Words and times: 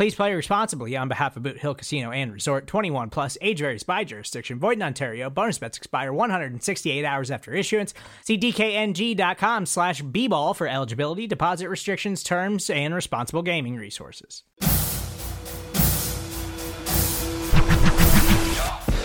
Please 0.00 0.14
play 0.14 0.32
responsibly 0.32 0.96
on 0.96 1.08
behalf 1.08 1.36
of 1.36 1.42
Boot 1.42 1.58
Hill 1.58 1.74
Casino 1.74 2.10
and 2.10 2.32
Resort 2.32 2.66
21 2.66 3.10
plus 3.10 3.36
age 3.42 3.58
varies 3.58 3.82
by 3.82 4.02
jurisdiction. 4.02 4.58
Void 4.58 4.78
in 4.78 4.82
Ontario. 4.82 5.28
Bonus 5.28 5.58
bets 5.58 5.76
expire 5.76 6.10
168 6.10 7.04
hours 7.04 7.30
after 7.30 7.52
issuance. 7.52 7.92
See 8.24 8.38
DKNG.com 8.38 9.66
slash 9.66 10.00
B 10.00 10.26
ball 10.26 10.54
for 10.54 10.66
eligibility, 10.66 11.26
deposit 11.26 11.68
restrictions, 11.68 12.22
terms, 12.22 12.70
and 12.70 12.94
responsible 12.94 13.42
gaming 13.42 13.76
resources. 13.76 14.42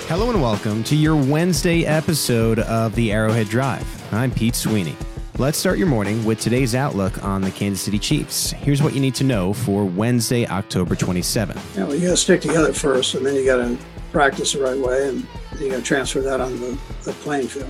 Hello 0.07 0.29
and 0.29 0.41
welcome 0.41 0.81
to 0.85 0.95
your 0.95 1.17
Wednesday 1.17 1.83
episode 1.83 2.59
of 2.59 2.95
the 2.95 3.11
Arrowhead 3.11 3.49
Drive. 3.49 4.13
I'm 4.13 4.31
Pete 4.31 4.55
Sweeney. 4.55 4.95
Let's 5.37 5.57
start 5.57 5.77
your 5.77 5.87
morning 5.87 6.23
with 6.23 6.39
today's 6.39 6.75
outlook 6.75 7.21
on 7.21 7.41
the 7.41 7.51
Kansas 7.51 7.81
City 7.81 7.99
Chiefs. 7.99 8.51
Here's 8.51 8.81
what 8.81 8.93
you 8.93 9.01
need 9.01 9.15
to 9.15 9.25
know 9.25 9.51
for 9.51 9.83
Wednesday, 9.83 10.47
October 10.47 10.95
27th. 10.95 11.75
Yeah, 11.75 11.83
well, 11.83 11.93
you 11.93 12.03
got 12.03 12.11
to 12.11 12.17
stick 12.17 12.39
together 12.39 12.71
first, 12.71 13.15
and 13.15 13.25
then 13.25 13.35
you 13.35 13.43
got 13.43 13.57
to 13.57 13.77
practice 14.13 14.53
the 14.53 14.61
right 14.61 14.79
way, 14.79 15.09
and 15.09 15.27
you 15.59 15.69
got 15.69 15.75
to 15.75 15.81
transfer 15.81 16.21
that 16.21 16.39
on 16.39 16.57
the, 16.61 16.79
the 17.03 17.11
playing 17.11 17.49
field. 17.49 17.69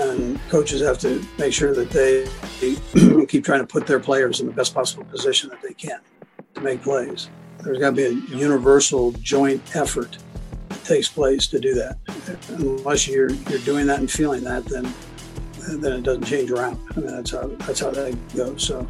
And 0.00 0.40
coaches 0.48 0.80
have 0.80 0.98
to 1.00 1.22
make 1.38 1.52
sure 1.52 1.74
that 1.74 1.90
they 1.90 2.24
keep 3.26 3.44
trying 3.44 3.60
to 3.60 3.66
put 3.66 3.86
their 3.86 4.00
players 4.00 4.40
in 4.40 4.46
the 4.46 4.52
best 4.54 4.72
possible 4.72 5.04
position 5.04 5.50
that 5.50 5.60
they 5.60 5.74
can 5.74 6.00
to 6.54 6.60
make 6.62 6.80
plays. 6.80 7.28
There's 7.64 7.78
got 7.78 7.90
to 7.90 7.96
be 7.96 8.04
a 8.04 8.12
universal 8.34 9.12
joint 9.12 9.76
effort 9.76 10.16
that 10.70 10.84
takes 10.84 11.10
place 11.10 11.48
to 11.48 11.60
do 11.60 11.74
that. 11.74 11.98
Unless 12.48 13.08
you're 13.08 13.30
you're 13.30 13.58
doing 13.58 13.86
that 13.88 13.98
and 13.98 14.10
feeling 14.10 14.42
that, 14.44 14.64
then 14.64 14.90
then 15.66 15.92
it 15.92 16.02
doesn't 16.02 16.24
change 16.24 16.50
around. 16.50 16.78
I 16.96 17.00
mean, 17.00 17.08
that's 17.08 17.30
how 17.30 17.46
that's 17.46 17.80
how 17.80 17.90
that 17.90 18.16
goes. 18.34 18.62
So 18.62 18.86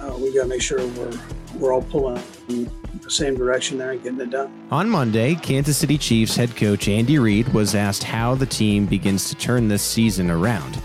uh, 0.00 0.16
we 0.18 0.34
got 0.34 0.42
to 0.42 0.48
make 0.48 0.62
sure 0.62 0.86
we're 0.86 1.18
we're 1.56 1.72
all 1.72 1.82
pulling 1.82 2.22
in 2.48 2.70
the 3.02 3.10
same 3.10 3.36
direction 3.36 3.78
there 3.78 3.92
and 3.92 4.02
getting 4.02 4.20
it 4.20 4.30
done. 4.30 4.52
On 4.70 4.88
Monday, 4.88 5.34
Kansas 5.34 5.76
City 5.76 5.98
Chiefs 5.98 6.36
head 6.36 6.54
coach 6.56 6.88
Andy 6.88 7.18
Reid 7.18 7.48
was 7.52 7.74
asked 7.74 8.04
how 8.04 8.34
the 8.34 8.46
team 8.46 8.86
begins 8.86 9.28
to 9.28 9.34
turn 9.34 9.68
this 9.68 9.82
season 9.82 10.30
around. 10.30 10.80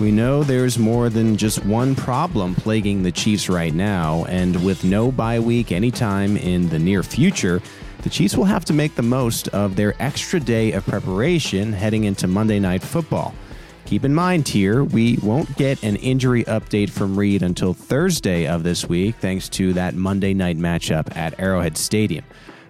We 0.00 0.12
know 0.12 0.44
there's 0.44 0.78
more 0.78 1.08
than 1.08 1.36
just 1.36 1.64
one 1.64 1.96
problem 1.96 2.54
plaguing 2.54 3.02
the 3.02 3.10
Chiefs 3.10 3.48
right 3.48 3.74
now, 3.74 4.24
and 4.28 4.64
with 4.64 4.84
no 4.84 5.10
bye 5.10 5.40
week 5.40 5.72
anytime 5.72 6.36
in 6.36 6.68
the 6.68 6.78
near 6.78 7.02
future, 7.02 7.60
the 8.02 8.08
Chiefs 8.08 8.36
will 8.36 8.44
have 8.44 8.64
to 8.66 8.72
make 8.72 8.94
the 8.94 9.02
most 9.02 9.48
of 9.48 9.74
their 9.74 9.94
extra 9.98 10.38
day 10.38 10.70
of 10.72 10.86
preparation 10.86 11.72
heading 11.72 12.04
into 12.04 12.28
Monday 12.28 12.60
Night 12.60 12.82
Football. 12.82 13.34
Keep 13.88 14.04
in 14.04 14.14
mind 14.14 14.46
here, 14.46 14.84
we 14.84 15.16
won't 15.22 15.56
get 15.56 15.82
an 15.82 15.96
injury 15.96 16.44
update 16.44 16.90
from 16.90 17.18
Reid 17.18 17.42
until 17.42 17.72
Thursday 17.72 18.46
of 18.46 18.62
this 18.62 18.86
week, 18.86 19.14
thanks 19.16 19.48
to 19.48 19.72
that 19.72 19.94
Monday 19.94 20.34
night 20.34 20.58
matchup 20.58 21.16
at 21.16 21.40
Arrowhead 21.40 21.78
Stadium. 21.78 22.22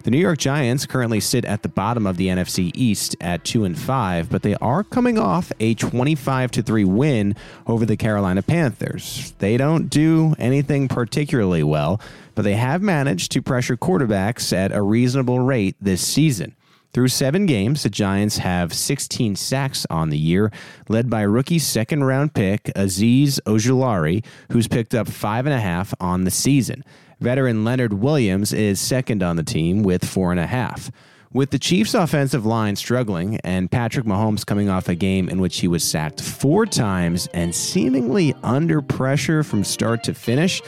The 0.05 0.13
New 0.13 0.19
York 0.19 0.39
Giants 0.39 0.87
currently 0.87 1.19
sit 1.19 1.45
at 1.45 1.65
the 1.65 1.69
bottom 1.69 2.07
of 2.07 2.19
the 2.19 2.29
NFC 2.29 2.71
East 2.73 3.17
at 3.21 3.43
2 3.43 3.65
and 3.65 3.77
5, 3.77 4.31
but 4.31 4.45
they 4.45 4.55
are 4.61 4.85
coming 4.85 5.19
off 5.19 5.51
a 5.59 5.75
25 5.75 6.53
to 6.53 6.63
3 6.63 6.85
win 6.85 7.35
over 7.67 7.85
the 7.85 7.97
Carolina 7.97 8.41
Panthers. 8.41 9.35
They 9.41 9.57
don't 9.57 9.89
do 9.89 10.37
anything 10.39 10.87
particularly 10.87 11.65
well, 11.65 12.01
but 12.37 12.43
they 12.43 12.55
have 12.55 12.81
managed 12.81 13.33
to 13.33 13.43
pressure 13.43 13.77
quarterbacks 13.77 14.53
at 14.53 14.71
a 14.71 14.83
reasonable 14.83 15.41
rate 15.41 15.75
this 15.81 16.01
season. 16.01 16.55
Through 16.93 17.09
seven 17.09 17.45
games, 17.45 17.83
the 17.83 17.91
Giants 17.91 18.39
have 18.39 18.73
16 18.73 19.37
sacks 19.37 19.87
on 19.91 20.09
the 20.09 20.19
year, 20.19 20.51
led 20.89 21.11
by 21.11 21.21
rookie 21.23 21.59
second 21.59 22.05
round 22.05 22.33
pick 22.33 22.65
Azeez 22.75 23.39
Ojulari, 23.43 24.25
who's 24.53 24.69
picked 24.69 24.95
up 24.95 25.07
five 25.07 25.45
and 25.45 25.55
a 25.55 25.61
half 25.61 25.93
on 26.01 26.25
the 26.25 26.31
season. 26.31 26.83
Veteran 27.21 27.63
Leonard 27.65 27.93
Williams 27.93 28.53
is 28.53 28.81
second 28.81 29.23
on 29.23 29.37
the 29.37 29.43
team 29.43 29.83
with 29.83 30.05
four 30.05 30.31
and 30.31 30.41
a 30.41 30.47
half. 30.47 30.91
With 31.31 31.51
the 31.51 31.59
Chiefs' 31.59 31.93
offensive 31.93 32.47
line 32.47 32.75
struggling 32.75 33.37
and 33.45 33.71
Patrick 33.71 34.07
Mahomes 34.07 34.47
coming 34.47 34.71
off 34.71 34.89
a 34.89 34.95
game 34.95 35.29
in 35.29 35.43
which 35.43 35.61
he 35.61 35.69
was 35.69 35.85
sacked 35.85 36.23
four 36.23 36.65
times 36.65 37.29
and 37.35 37.55
seemingly 37.55 38.35
under 38.43 38.81
pressure 38.81 39.43
from 39.43 39.63
start 39.63 40.03
to 40.05 40.15
finish, 40.15 40.63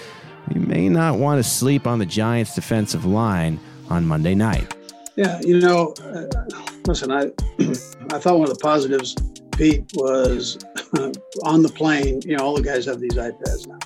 you 0.55 0.61
may 0.61 0.91
not 0.91 1.19
want 1.19 1.43
to 1.43 1.49
sleep 1.49 1.87
on 1.87 1.99
the 1.99 2.05
Giants' 2.05 2.55
defensive 2.55 3.07
line 3.07 3.59
on 3.89 4.05
Monday 4.07 4.35
night. 4.35 4.75
Yeah, 5.21 5.39
you 5.43 5.61
know, 5.61 5.93
uh, 6.03 6.25
listen, 6.87 7.13
I 7.13 7.25
I 8.11 8.19
thought 8.19 8.39
one 8.39 8.49
of 8.49 8.57
the 8.57 8.61
positives, 8.63 9.15
Pete, 9.51 9.85
was 9.93 10.57
on 11.45 11.61
the 11.61 11.69
plane. 11.69 12.23
You 12.23 12.39
know, 12.39 12.45
all 12.45 12.57
the 12.57 12.63
guys 12.63 12.87
have 12.87 13.01
these 13.01 13.17
iPads 13.17 13.69
now. 13.69 13.79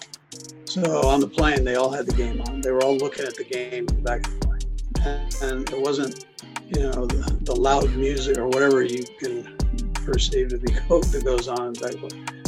So 0.65 1.09
on 1.09 1.19
the 1.19 1.27
plane, 1.27 1.65
they 1.65 1.75
all 1.75 1.91
had 1.91 2.06
the 2.06 2.12
game 2.12 2.41
on. 2.43 2.61
They 2.61 2.71
were 2.71 2.84
all 2.84 2.97
looking 2.97 3.27
at 3.27 3.34
the 3.34 3.43
game 3.43 3.87
back 4.05 4.25
of 4.28 4.39
the 4.39 4.47
plane, 4.47 5.34
and, 5.43 5.43
and 5.43 5.71
it 5.71 5.81
wasn't, 5.81 6.25
you 6.69 6.83
know, 6.84 7.05
the, 7.05 7.37
the, 7.41 7.56
loud 7.56 7.93
music 7.97 8.39
or 8.39 8.47
whatever 8.47 8.84
you 8.84 9.03
can 9.19 9.59
perceive 9.93 10.51
to 10.51 10.59
be 10.59 10.72
that 10.89 11.22
goes 11.25 11.49
on. 11.49 11.72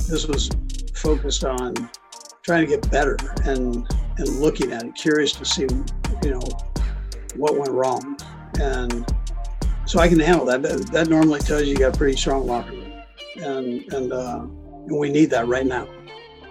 This 0.08 0.28
was 0.28 0.48
focused 0.94 1.42
on 1.42 1.74
trying 2.42 2.64
to 2.64 2.70
get 2.70 2.88
better 2.88 3.16
and 3.46 3.84
and 4.18 4.28
looking 4.38 4.70
at 4.70 4.84
it, 4.84 4.94
curious 4.94 5.32
to 5.32 5.44
see, 5.44 5.66
you 6.22 6.30
know, 6.30 6.48
what 7.34 7.58
went 7.58 7.72
wrong 7.72 8.16
and 8.60 9.06
so 9.86 10.00
I 10.00 10.08
can 10.08 10.18
handle 10.18 10.44
that. 10.46 10.62
That, 10.62 10.86
that 10.92 11.08
normally 11.08 11.40
tells 11.40 11.62
you 11.62 11.68
you 11.68 11.78
got 11.78 11.94
a 11.94 11.98
pretty 11.98 12.16
strong 12.16 12.46
locker 12.46 12.72
room, 12.72 12.92
and 13.36 13.92
and, 13.92 14.12
uh, 14.12 14.46
we 14.88 15.10
need 15.10 15.30
that 15.30 15.48
right 15.48 15.66
now. 15.66 15.88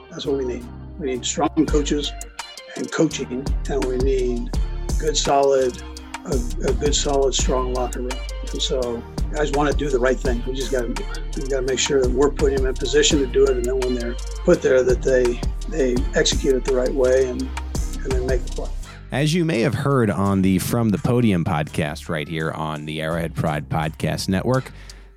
That's 0.10 0.26
what 0.26 0.38
we 0.38 0.46
need. 0.46 0.66
We 1.00 1.08
need 1.08 1.26
strong 1.26 1.66
coaches 1.66 2.12
and 2.76 2.92
coaching, 2.92 3.46
and 3.70 3.86
we 3.86 3.98
need 3.98 4.52
good, 5.00 5.16
solid, 5.16 5.82
a, 6.26 6.36
a 6.68 6.74
good, 6.74 6.94
solid, 6.94 7.34
strong 7.34 7.74
locker 7.74 8.02
room. 8.02 8.20
And 8.52 8.62
so 8.62 9.02
guys 9.34 9.52
want 9.52 9.70
to 9.72 9.78
do 9.78 9.90
the 9.90 10.00
right 10.00 10.20
thing. 10.20 10.44
We 10.46 10.54
just 10.54 10.72
got 10.72 10.96
to 10.96 11.42
we 11.42 11.48
got 11.48 11.62
to 11.62 11.62
make 11.62 11.80
sure 11.80 12.02
that 12.02 12.12
we're 12.12 12.32
putting 12.32 12.58
them 12.58 12.68
in 12.68 12.74
position 12.74 13.20
to 13.20 13.28
do 13.28 13.44
it, 13.44 13.52
and 13.52 13.66
then 13.66 13.80
when 13.80 13.96
they're 13.96 14.16
put 14.44 14.62
there, 14.62 14.84
that 14.84 15.02
they 15.02 15.40
they 15.70 15.96
execute 16.14 16.56
it 16.56 16.66
the 16.66 16.76
right 16.76 16.94
way 16.94 17.28
and 17.28 17.42
and 17.42 18.12
then 18.12 18.26
make 18.26 18.46
the 18.46 18.52
play. 18.52 18.70
As 19.12 19.34
you 19.34 19.46
may 19.46 19.62
have 19.62 19.74
heard 19.74 20.10
on 20.10 20.42
the 20.42 20.60
From 20.60 20.90
the 20.90 20.98
Podium 20.98 21.46
podcast 21.46 22.10
right 22.10 22.28
here 22.28 22.52
on 22.52 22.86
the 22.86 23.02
Arrowhead 23.02 23.36
Pride 23.36 23.70
Podcast 23.70 24.28
Network, 24.28 24.72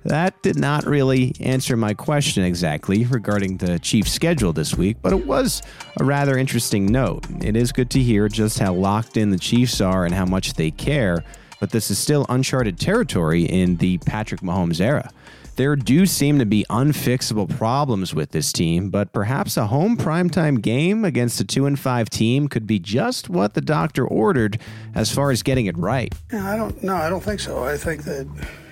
that 0.05 0.41
did 0.41 0.57
not 0.57 0.85
really 0.85 1.35
answer 1.41 1.75
my 1.75 1.93
question 1.93 2.43
exactly 2.43 3.05
regarding 3.05 3.57
the 3.57 3.77
Chiefs' 3.79 4.13
schedule 4.13 4.53
this 4.53 4.75
week, 4.75 4.97
but 5.01 5.11
it 5.11 5.25
was 5.25 5.61
a 5.99 6.05
rather 6.05 6.37
interesting 6.37 6.85
note. 6.85 7.25
It 7.43 7.57
is 7.57 7.71
good 7.71 7.89
to 7.91 7.99
hear 7.99 8.29
just 8.29 8.59
how 8.59 8.73
locked 8.73 9.17
in 9.17 9.31
the 9.31 9.39
Chiefs 9.39 9.81
are 9.81 10.05
and 10.05 10.13
how 10.13 10.25
much 10.25 10.53
they 10.53 10.71
care, 10.71 11.25
but 11.59 11.71
this 11.71 11.91
is 11.91 11.97
still 11.97 12.25
uncharted 12.29 12.79
territory 12.79 13.43
in 13.43 13.75
the 13.77 13.97
Patrick 13.99 14.41
Mahomes 14.41 14.79
era. 14.79 15.11
There 15.59 15.75
do 15.75 16.05
seem 16.05 16.39
to 16.39 16.45
be 16.45 16.65
unfixable 16.69 17.49
problems 17.57 18.15
with 18.15 18.31
this 18.31 18.53
team, 18.53 18.89
but 18.89 19.11
perhaps 19.11 19.57
a 19.57 19.67
home 19.67 19.97
primetime 19.97 20.61
game 20.61 21.03
against 21.03 21.41
a 21.41 21.43
2 21.43 21.65
and 21.65 21.77
5 21.77 22.09
team 22.09 22.47
could 22.47 22.65
be 22.65 22.79
just 22.79 23.29
what 23.29 23.55
the 23.55 23.59
doctor 23.59 24.07
ordered 24.07 24.61
as 24.95 25.11
far 25.11 25.31
as 25.31 25.43
getting 25.43 25.65
it 25.65 25.77
right. 25.77 26.15
Yeah, 26.31 26.49
I 26.49 26.55
don't 26.55 26.81
no, 26.81 26.95
I 26.95 27.09
don't 27.09 27.21
think 27.21 27.41
so. 27.41 27.65
I 27.65 27.75
think 27.75 28.05
that 28.05 28.25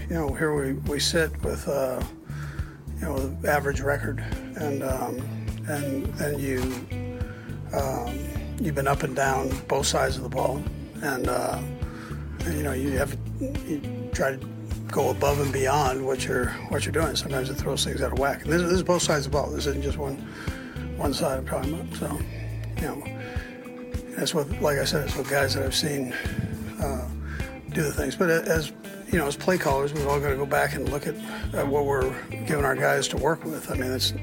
you 0.09 0.15
know, 0.15 0.33
here 0.33 0.55
we, 0.55 0.79
we 0.89 0.97
sit 0.97 1.29
with 1.43 1.67
uh, 1.67 2.01
you 2.95 3.01
know, 3.01 3.37
average 3.45 3.81
record 3.81 4.23
and 4.55 4.81
um, 4.81 5.19
and 5.67 6.07
and 6.21 6.39
you 6.39 6.61
um, 7.73 8.17
you've 8.61 8.75
been 8.75 8.87
up 8.87 9.03
and 9.03 9.13
down 9.13 9.51
both 9.67 9.87
sides 9.87 10.15
of 10.15 10.23
the 10.23 10.29
ball 10.29 10.63
and 11.01 11.27
uh, 11.27 11.59
you 12.45 12.63
know, 12.63 12.71
you 12.71 12.91
have 12.91 13.13
you 13.41 14.09
try 14.13 14.37
to 14.37 14.56
go 14.91 15.09
above 15.09 15.39
and 15.39 15.51
beyond 15.51 16.05
what 16.05 16.25
you're 16.25 16.49
what 16.69 16.85
you're 16.85 16.91
doing. 16.91 17.15
Sometimes 17.15 17.49
it 17.49 17.55
throws 17.55 17.83
things 17.83 18.01
out 18.01 18.13
of 18.13 18.19
whack. 18.19 18.43
And 18.43 18.51
this, 18.51 18.61
this 18.61 18.73
is 18.73 18.83
both 18.83 19.01
sides 19.01 19.25
of 19.25 19.31
the 19.31 19.37
ball. 19.37 19.49
This 19.49 19.65
isn't 19.67 19.83
just 19.83 19.97
one 19.97 20.15
one 20.97 21.13
side 21.13 21.37
I'm 21.39 21.45
talking 21.45 21.73
about. 21.73 21.93
So, 21.97 22.19
you 22.77 22.81
know, 22.81 23.03
that's 24.17 24.33
what, 24.33 24.49
like 24.61 24.79
I 24.79 24.85
said, 24.85 25.05
it's 25.05 25.15
what 25.15 25.27
guys 25.29 25.53
that 25.53 25.63
I've 25.63 25.75
seen 25.75 26.13
uh, 26.81 27.07
do 27.71 27.83
the 27.83 27.93
things. 27.93 28.15
But 28.15 28.29
as 28.29 28.71
you 29.11 29.17
know, 29.17 29.27
as 29.27 29.37
play 29.37 29.57
callers, 29.57 29.93
we've 29.93 30.07
all 30.07 30.19
got 30.19 30.29
to 30.29 30.35
go 30.35 30.45
back 30.45 30.73
and 30.73 30.89
look 30.89 31.07
at, 31.07 31.15
at 31.53 31.67
what 31.67 31.85
we're 31.85 32.09
giving 32.29 32.65
our 32.65 32.75
guys 32.75 33.07
to 33.09 33.17
work 33.17 33.45
with. 33.45 33.71
I 33.71 33.75
mean, 33.75 33.91
it's 33.91 34.13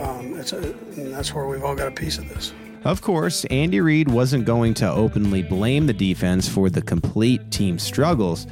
um, 0.00 0.38
it's 0.38 0.52
a, 0.52 0.60
that's 0.60 1.34
where 1.34 1.46
we've 1.46 1.64
all 1.64 1.74
got 1.74 1.88
a 1.88 1.92
piece 1.92 2.18
of 2.18 2.28
this. 2.28 2.52
Of 2.84 3.00
course, 3.00 3.44
Andy 3.44 3.80
Reid 3.80 4.10
wasn't 4.10 4.44
going 4.44 4.74
to 4.74 4.90
openly 4.90 5.42
blame 5.42 5.86
the 5.86 5.92
defense 5.92 6.48
for 6.48 6.68
the 6.68 6.82
complete 6.82 7.50
team 7.52 7.78
struggles, 7.78 8.46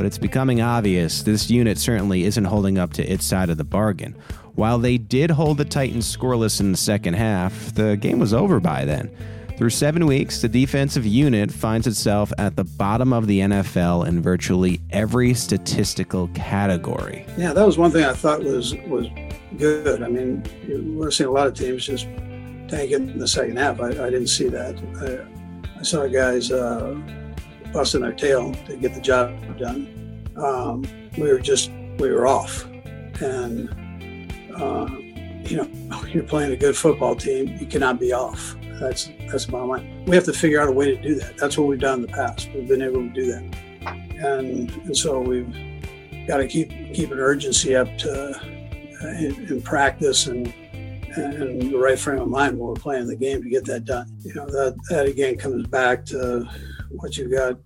but 0.00 0.06
it's 0.06 0.16
becoming 0.16 0.62
obvious 0.62 1.22
this 1.24 1.50
unit 1.50 1.76
certainly 1.76 2.24
isn't 2.24 2.46
holding 2.46 2.78
up 2.78 2.90
to 2.90 3.04
its 3.04 3.26
side 3.26 3.50
of 3.50 3.58
the 3.58 3.64
bargain. 3.64 4.16
While 4.54 4.78
they 4.78 4.96
did 4.96 5.30
hold 5.30 5.58
the 5.58 5.64
Titans 5.66 6.16
scoreless 6.16 6.58
in 6.58 6.72
the 6.72 6.78
second 6.78 7.12
half, 7.12 7.74
the 7.74 7.98
game 7.98 8.18
was 8.18 8.32
over 8.32 8.60
by 8.60 8.86
then. 8.86 9.14
Through 9.58 9.68
seven 9.68 10.06
weeks, 10.06 10.40
the 10.40 10.48
defensive 10.48 11.04
unit 11.04 11.52
finds 11.52 11.86
itself 11.86 12.32
at 12.38 12.56
the 12.56 12.64
bottom 12.64 13.12
of 13.12 13.26
the 13.26 13.40
NFL 13.40 14.08
in 14.08 14.22
virtually 14.22 14.80
every 14.88 15.34
statistical 15.34 16.28
category. 16.28 17.26
Yeah, 17.36 17.52
that 17.52 17.66
was 17.66 17.76
one 17.76 17.90
thing 17.90 18.04
I 18.04 18.14
thought 18.14 18.42
was 18.42 18.74
was 18.88 19.06
good. 19.58 20.02
I 20.02 20.08
mean, 20.08 20.42
we're 20.96 21.10
seeing 21.10 21.28
a 21.28 21.32
lot 21.32 21.46
of 21.46 21.52
teams 21.52 21.84
just 21.84 22.04
tank 22.68 22.90
it 22.90 23.02
in 23.02 23.18
the 23.18 23.28
second 23.28 23.58
half. 23.58 23.82
I, 23.82 23.88
I 23.88 24.08
didn't 24.08 24.28
see 24.28 24.48
that. 24.48 24.78
I, 25.02 25.78
I 25.78 25.82
saw 25.82 26.06
guys 26.06 26.50
uh, 26.50 26.96
busting 27.72 28.02
our 28.02 28.12
tail 28.12 28.52
to 28.66 28.76
get 28.76 28.94
the 28.94 29.00
job 29.00 29.34
done. 29.58 30.28
Um, 30.36 30.84
we 31.18 31.28
were 31.28 31.38
just 31.38 31.70
we 31.98 32.10
were 32.10 32.26
off, 32.26 32.64
and 33.20 33.68
uh, 34.56 34.88
you 35.44 35.56
know, 35.56 36.04
you're 36.08 36.22
playing 36.24 36.52
a 36.52 36.56
good 36.56 36.76
football 36.76 37.14
team. 37.14 37.56
You 37.58 37.66
cannot 37.66 38.00
be 38.00 38.12
off. 38.12 38.56
That's 38.80 39.10
that's 39.30 39.46
the 39.46 39.52
bottom 39.52 39.68
line. 39.68 40.04
We 40.06 40.14
have 40.14 40.24
to 40.24 40.32
figure 40.32 40.60
out 40.60 40.68
a 40.68 40.72
way 40.72 40.96
to 40.96 41.02
do 41.02 41.14
that. 41.16 41.36
That's 41.36 41.58
what 41.58 41.68
we've 41.68 41.80
done 41.80 42.00
in 42.00 42.02
the 42.02 42.12
past. 42.12 42.48
We've 42.54 42.66
been 42.66 42.82
able 42.82 43.02
to 43.02 43.08
do 43.10 43.26
that, 43.26 43.42
and 44.24 44.70
and 44.70 44.96
so 44.96 45.20
we've 45.20 45.54
got 46.26 46.38
to 46.38 46.48
keep 46.48 46.70
keep 46.94 47.10
an 47.10 47.18
urgency 47.18 47.76
up 47.76 47.88
to 47.98 48.30
uh, 49.02 49.08
in, 49.08 49.46
in 49.48 49.62
practice 49.62 50.26
and 50.26 50.52
and 51.16 51.72
the 51.72 51.78
right 51.78 51.98
frame 51.98 52.20
of 52.20 52.28
mind 52.28 52.56
when 52.56 52.68
we're 52.68 52.74
playing 52.74 53.06
the 53.08 53.16
game 53.16 53.42
to 53.42 53.48
get 53.48 53.64
that 53.66 53.84
done. 53.84 54.06
You 54.20 54.34
know 54.34 54.46
that 54.46 54.76
that 54.88 55.06
again 55.06 55.36
comes 55.36 55.66
back 55.66 56.06
to 56.06 56.48
what 56.90 57.16
you 57.16 57.28
got 57.28 57.56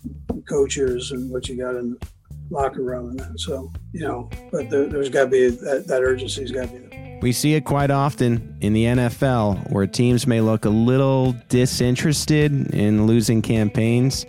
coaches 0.49 1.11
and 1.11 1.31
what 1.31 1.49
you 1.49 1.57
got 1.57 1.77
in 1.77 1.91
the 1.91 2.07
locker 2.51 2.83
room 2.83 3.11
and 3.11 3.19
that. 3.21 3.41
So 3.41 3.73
you 3.93 4.01
know, 4.01 4.31
but 4.53 4.71
there, 4.71 4.89
has 4.89 5.09
got 5.09 5.25
to 5.25 5.31
be 5.31 5.49
that, 5.49 5.87
that 5.87 6.03
urgency's 6.03 6.51
got 6.51 6.69
to 6.69 6.73
be 6.73 6.79
there. 6.79 7.19
We 7.23 7.33
see 7.33 7.55
it 7.55 7.65
quite 7.65 7.91
often 7.91 8.59
in 8.61 8.75
the 8.75 8.85
NFL 8.85 9.73
where 9.73 9.87
teams 9.87 10.27
may 10.27 10.41
look 10.41 10.67
a 10.67 10.71
little 10.71 11.35
disinterested 11.49 12.75
in 12.75 13.07
losing 13.07 13.41
campaigns. 13.41 14.27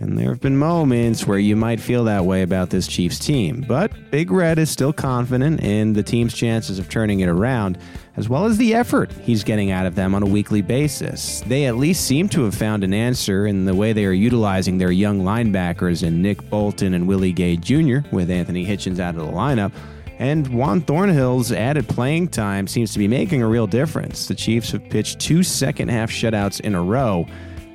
And 0.00 0.16
there 0.16 0.30
have 0.30 0.40
been 0.40 0.56
moments 0.56 1.26
where 1.26 1.38
you 1.38 1.56
might 1.56 1.78
feel 1.78 2.04
that 2.04 2.24
way 2.24 2.40
about 2.40 2.70
this 2.70 2.86
Chiefs 2.86 3.18
team. 3.18 3.62
But 3.68 3.92
Big 4.10 4.30
Red 4.30 4.58
is 4.58 4.70
still 4.70 4.94
confident 4.94 5.60
in 5.60 5.92
the 5.92 6.02
team's 6.02 6.32
chances 6.32 6.78
of 6.78 6.88
turning 6.88 7.20
it 7.20 7.28
around, 7.28 7.76
as 8.16 8.26
well 8.26 8.46
as 8.46 8.56
the 8.56 8.74
effort 8.74 9.12
he's 9.12 9.44
getting 9.44 9.70
out 9.70 9.84
of 9.84 9.94
them 9.94 10.14
on 10.14 10.22
a 10.22 10.26
weekly 10.26 10.62
basis. 10.62 11.42
They 11.42 11.66
at 11.66 11.76
least 11.76 12.06
seem 12.06 12.30
to 12.30 12.44
have 12.44 12.54
found 12.54 12.82
an 12.82 12.94
answer 12.94 13.46
in 13.46 13.66
the 13.66 13.74
way 13.74 13.92
they 13.92 14.06
are 14.06 14.12
utilizing 14.12 14.78
their 14.78 14.90
young 14.90 15.20
linebackers 15.20 16.02
in 16.02 16.22
Nick 16.22 16.48
Bolton 16.48 16.94
and 16.94 17.06
Willie 17.06 17.34
Gay 17.34 17.56
Jr., 17.56 17.98
with 18.10 18.30
Anthony 18.30 18.64
Hitchens 18.64 19.00
out 19.00 19.16
of 19.16 19.26
the 19.26 19.32
lineup. 19.32 19.70
And 20.18 20.48
Juan 20.48 20.80
Thornhill's 20.80 21.52
added 21.52 21.88
playing 21.88 22.28
time 22.28 22.66
seems 22.66 22.92
to 22.92 22.98
be 22.98 23.08
making 23.08 23.42
a 23.42 23.46
real 23.46 23.66
difference. 23.66 24.28
The 24.28 24.34
Chiefs 24.34 24.70
have 24.72 24.88
pitched 24.88 25.18
two 25.18 25.42
second 25.42 25.88
half 25.88 26.10
shutouts 26.10 26.60
in 26.60 26.74
a 26.74 26.82
row. 26.82 27.26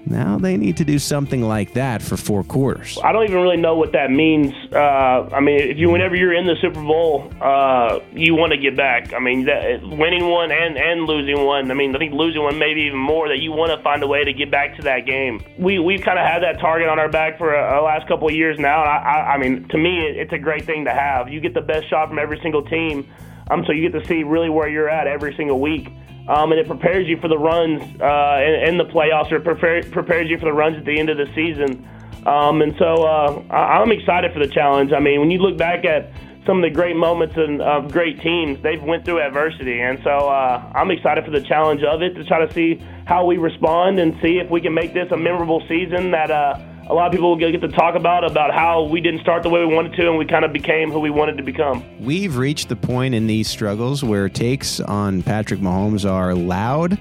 Now 0.05 0.37
they 0.37 0.55
need 0.57 0.77
to 0.77 0.85
do 0.85 0.99
something 0.99 1.41
like 1.41 1.73
that 1.73 2.01
for 2.01 2.15
four 2.15 2.43
quarters. 2.43 2.99
I 3.03 3.11
don't 3.11 3.23
even 3.23 3.41
really 3.41 3.57
know 3.57 3.75
what 3.75 3.93
that 3.93 4.11
means. 4.11 4.53
Uh, 4.71 5.29
I 5.31 5.39
mean, 5.39 5.59
if 5.59 5.77
you, 5.77 5.89
whenever 5.89 6.15
you're 6.15 6.33
in 6.33 6.45
the 6.45 6.55
Super 6.61 6.81
Bowl, 6.81 7.31
uh, 7.41 7.99
you 8.13 8.35
want 8.35 8.51
to 8.51 8.57
get 8.57 8.77
back. 8.77 9.13
I 9.13 9.19
mean, 9.19 9.45
that, 9.45 9.81
winning 9.81 10.27
one 10.29 10.51
and 10.51 10.77
and 10.77 11.05
losing 11.05 11.43
one. 11.43 11.71
I 11.71 11.73
mean, 11.73 11.95
I 11.95 11.99
think 11.99 12.13
losing 12.13 12.43
one 12.43 12.59
maybe 12.59 12.81
even 12.81 12.99
more. 12.99 13.27
That 13.27 13.39
you 13.39 13.51
want 13.51 13.71
to 13.71 13.81
find 13.83 14.03
a 14.03 14.07
way 14.07 14.23
to 14.23 14.33
get 14.33 14.51
back 14.51 14.75
to 14.77 14.83
that 14.83 15.05
game. 15.05 15.43
We 15.57 15.79
we've 15.79 16.01
kind 16.01 16.19
of 16.19 16.25
had 16.25 16.43
that 16.43 16.59
target 16.59 16.87
on 16.87 16.99
our 16.99 17.09
back 17.09 17.37
for 17.37 17.53
a, 17.53 17.81
last 17.81 18.07
couple 18.07 18.27
of 18.27 18.35
years 18.35 18.59
now. 18.59 18.83
I, 18.83 18.97
I, 18.97 19.33
I 19.33 19.37
mean, 19.37 19.67
to 19.69 19.77
me, 19.77 20.05
it, 20.05 20.17
it's 20.17 20.33
a 20.33 20.39
great 20.39 20.65
thing 20.65 20.85
to 20.85 20.91
have. 20.91 21.29
You 21.29 21.39
get 21.39 21.53
the 21.53 21.61
best 21.61 21.89
shot 21.89 22.09
from 22.09 22.19
every 22.19 22.39
single 22.41 22.63
team. 22.63 23.09
Um, 23.49 23.63
so 23.65 23.73
you 23.73 23.89
get 23.89 23.99
to 23.99 24.05
see 24.07 24.23
really 24.23 24.49
where 24.49 24.67
you're 24.67 24.89
at 24.89 25.07
every 25.07 25.35
single 25.35 25.59
week 25.59 25.89
um, 26.27 26.51
and 26.51 26.59
it 26.59 26.67
prepares 26.67 27.07
you 27.07 27.17
for 27.17 27.27
the 27.27 27.37
runs 27.37 27.81
uh, 28.01 28.41
in, 28.41 28.69
in, 28.69 28.77
the 28.77 28.85
playoffs, 28.85 29.31
or 29.31 29.39
prepare, 29.39 29.83
prepares 29.83 30.29
you 30.29 30.37
for 30.37 30.45
the 30.45 30.53
runs 30.53 30.77
at 30.77 30.85
the 30.85 30.99
end 30.99 31.09
of 31.09 31.17
the 31.17 31.27
season. 31.35 31.87
Um, 32.25 32.61
and 32.61 32.75
so 32.79 33.03
uh, 33.03 33.43
I, 33.51 33.79
I'm 33.79 33.91
excited 33.91 34.33
for 34.33 34.39
the 34.39 34.47
challenge. 34.47 34.91
I 34.91 34.99
mean, 34.99 35.19
when 35.19 35.29
you 35.29 35.37
look 35.37 35.57
back 35.57 35.85
at 35.85 36.11
some 36.45 36.57
of 36.57 36.63
the 36.63 36.73
great 36.73 36.95
moments 36.95 37.35
of 37.37 37.61
uh, 37.61 37.87
great 37.89 38.21
teams, 38.21 38.61
they've 38.61 38.81
went 38.81 39.05
through 39.05 39.21
adversity, 39.21 39.81
and 39.81 39.99
so 40.03 40.09
uh, 40.09 40.71
I'm 40.73 40.89
excited 40.91 41.25
for 41.25 41.31
the 41.31 41.41
challenge 41.41 41.83
of 41.83 42.01
it 42.01 42.15
to 42.15 42.23
try 42.23 42.45
to 42.45 42.51
see 42.53 42.81
how 43.05 43.25
we 43.25 43.37
respond 43.37 43.99
and 43.99 44.15
see 44.21 44.37
if 44.37 44.49
we 44.49 44.61
can 44.61 44.73
make 44.73 44.93
this 44.93 45.11
a 45.11 45.17
memorable 45.17 45.63
season 45.67 46.11
that. 46.11 46.74
A 46.87 46.93
lot 46.93 47.07
of 47.07 47.11
people 47.11 47.29
will 47.29 47.37
get 47.37 47.59
to 47.61 47.67
talk 47.67 47.95
about 47.95 48.23
about 48.23 48.53
how 48.53 48.83
we 48.83 49.01
didn't 49.01 49.21
start 49.21 49.41
the 49.41 49.49
way 49.49 49.65
we 49.65 49.73
wanted 49.73 49.93
to 49.93 50.07
and 50.07 50.19
we 50.19 50.25
kind 50.25 50.45
of 50.45 50.53
became 50.53 50.91
who 50.91 50.99
we 50.99 51.09
wanted 51.09 51.35
to 51.37 51.43
become. 51.43 51.83
We've 51.99 52.37
reached 52.37 52.69
the 52.69 52.75
point 52.75 53.15
in 53.15 53.25
these 53.25 53.47
struggles 53.47 54.03
where 54.03 54.29
takes 54.29 54.79
on 54.79 55.23
Patrick 55.23 55.61
Mahomes 55.61 56.07
are 56.07 56.35
loud 56.35 56.99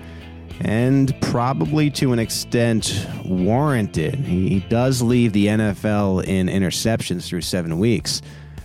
and 0.60 1.14
probably 1.20 1.90
to 1.90 2.14
an 2.14 2.18
extent 2.18 3.06
warranted. 3.26 4.14
He 4.14 4.60
does 4.70 5.02
leave 5.02 5.34
the 5.34 5.48
NFL 5.48 6.24
in 6.24 6.46
interceptions 6.46 7.26
through 7.26 7.42
7 7.42 7.78
weeks. 7.78 8.22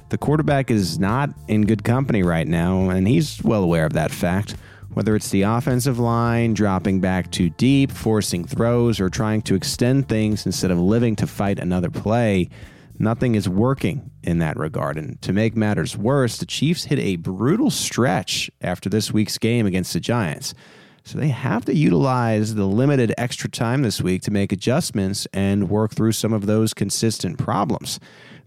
The 0.07 0.17
quarterback 0.17 0.71
is 0.71 0.99
not 0.99 1.31
in 1.49 1.65
good 1.65 1.83
company 1.83 2.23
right 2.23 2.47
now 2.47 2.89
and 2.91 3.05
he's 3.05 3.43
well 3.43 3.63
aware 3.63 3.85
of 3.85 3.91
that 3.93 4.11
fact. 4.11 4.55
Whether 4.93 5.15
it's 5.15 5.29
the 5.29 5.43
offensive 5.43 5.99
line 5.99 6.53
dropping 6.53 6.99
back 6.99 7.31
too 7.31 7.51
deep, 7.51 7.91
forcing 7.91 8.43
throws, 8.43 8.99
or 8.99 9.09
trying 9.09 9.43
to 9.43 9.55
extend 9.55 10.09
things 10.09 10.45
instead 10.45 10.71
of 10.71 10.79
living 10.79 11.15
to 11.17 11.27
fight 11.27 11.59
another 11.59 11.91
play, 11.91 12.49
nothing 12.97 13.35
is 13.35 13.47
working 13.47 14.09
in 14.23 14.39
that 14.39 14.57
regard. 14.57 14.97
And 14.97 15.21
to 15.21 15.31
make 15.31 15.55
matters 15.55 15.95
worse, 15.95 16.37
the 16.37 16.45
Chiefs 16.45 16.85
hit 16.85 16.99
a 16.99 17.17
brutal 17.17 17.69
stretch 17.69 18.49
after 18.61 18.89
this 18.89 19.13
week's 19.13 19.37
game 19.37 19.67
against 19.67 19.93
the 19.93 19.99
Giants. 19.99 20.55
So 21.03 21.17
they 21.17 21.29
have 21.29 21.65
to 21.65 21.73
utilize 21.73 22.55
the 22.55 22.65
limited 22.65 23.13
extra 23.17 23.49
time 23.49 23.83
this 23.83 24.01
week 24.01 24.23
to 24.23 24.31
make 24.31 24.51
adjustments 24.51 25.27
and 25.33 25.69
work 25.69 25.93
through 25.93 26.11
some 26.11 26.33
of 26.33 26.45
those 26.45 26.73
consistent 26.73 27.37
problems. 27.37 27.99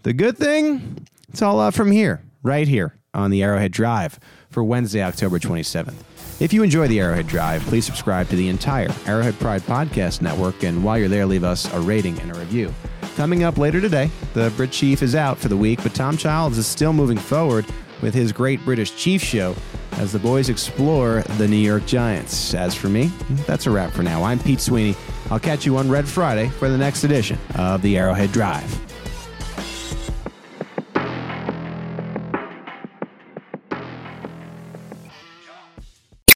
The 0.03 0.13
good 0.13 0.37
thing, 0.37 1.07
it's 1.29 1.41
all 1.41 1.59
up 1.59 1.73
from 1.73 1.91
here, 1.91 2.21
right 2.43 2.67
here 2.67 2.95
on 3.13 3.31
the 3.31 3.43
Arrowhead 3.43 3.71
Drive 3.71 4.19
for 4.49 4.63
Wednesday, 4.63 5.03
October 5.03 5.39
27th. 5.39 5.95
If 6.39 6.51
you 6.51 6.63
enjoy 6.63 6.87
the 6.87 6.99
Arrowhead 6.99 7.27
Drive, 7.27 7.61
please 7.63 7.85
subscribe 7.85 8.27
to 8.29 8.35
the 8.35 8.49
entire 8.49 8.89
Arrowhead 9.05 9.39
Pride 9.39 9.61
Podcast 9.61 10.21
Network, 10.21 10.63
and 10.63 10.83
while 10.83 10.97
you're 10.97 11.07
there, 11.07 11.25
leave 11.25 11.43
us 11.43 11.71
a 11.73 11.79
rating 11.79 12.19
and 12.19 12.35
a 12.35 12.39
review. 12.39 12.73
Coming 13.15 13.43
up 13.43 13.57
later 13.57 13.79
today, 13.79 14.09
the 14.33 14.51
Brit 14.57 14.71
Chief 14.71 15.03
is 15.03 15.15
out 15.15 15.37
for 15.37 15.47
the 15.47 15.57
week, 15.57 15.83
but 15.83 15.93
Tom 15.93 16.17
Childs 16.17 16.57
is 16.57 16.65
still 16.65 16.93
moving 16.93 17.17
forward 17.17 17.65
with 18.01 18.13
his 18.13 18.31
Great 18.31 18.63
British 18.65 18.95
Chief 18.95 19.21
Show 19.21 19.55
as 19.93 20.11
the 20.11 20.19
boys 20.19 20.49
explore 20.49 21.21
the 21.37 21.47
New 21.47 21.55
York 21.55 21.85
Giants. 21.85 22.53
As 22.55 22.73
for 22.73 22.89
me, 22.89 23.11
that's 23.45 23.67
a 23.67 23.71
wrap 23.71 23.91
for 23.91 24.03
now. 24.03 24.23
I'm 24.23 24.39
Pete 24.39 24.59
Sweeney. 24.59 24.95
I'll 25.29 25.39
catch 25.39 25.65
you 25.65 25.77
on 25.77 25.89
Red 25.89 26.07
Friday 26.07 26.49
for 26.49 26.67
the 26.67 26.77
next 26.77 27.03
edition 27.03 27.37
of 27.55 27.81
the 27.81 27.97
Arrowhead 27.97 28.31
Drive. 28.31 28.92